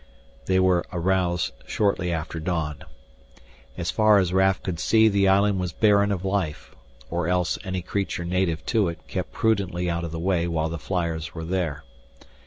They 0.47 0.59
were 0.59 0.83
aroused 0.91 1.51
shortly 1.67 2.11
after 2.11 2.39
dawn. 2.39 2.85
As 3.77 3.91
far 3.91 4.17
as 4.17 4.33
Raf 4.33 4.63
could 4.63 4.79
see 4.79 5.07
the 5.07 5.27
island 5.27 5.59
was 5.59 5.73
barren 5.73 6.11
of 6.11 6.25
life, 6.25 6.73
or 7.11 7.27
else 7.27 7.59
any 7.63 7.83
creature 7.83 8.25
native 8.25 8.65
to 8.65 8.87
it 8.87 9.07
kept 9.07 9.31
prudently 9.31 9.91
out 9.91 10.03
of 10.03 10.11
the 10.11 10.17
way 10.17 10.47
while 10.47 10.69
the 10.69 10.79
flyers 10.79 11.35
were 11.35 11.45
there. 11.45 11.83